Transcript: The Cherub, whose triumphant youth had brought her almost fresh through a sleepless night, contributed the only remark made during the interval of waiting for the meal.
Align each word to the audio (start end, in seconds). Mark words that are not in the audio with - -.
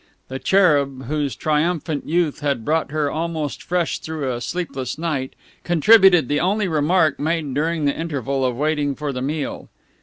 The 0.29 0.39
Cherub, 0.39 1.05
whose 1.05 1.35
triumphant 1.35 2.07
youth 2.09 2.39
had 2.39 2.65
brought 2.65 2.89
her 2.89 3.11
almost 3.11 3.61
fresh 3.61 3.99
through 3.99 4.33
a 4.33 4.41
sleepless 4.41 4.97
night, 4.97 5.35
contributed 5.63 6.27
the 6.27 6.39
only 6.39 6.67
remark 6.67 7.19
made 7.19 7.53
during 7.53 7.85
the 7.85 7.95
interval 7.95 8.43
of 8.43 8.55
waiting 8.57 8.95
for 8.95 9.13
the 9.13 9.21
meal. 9.21 9.69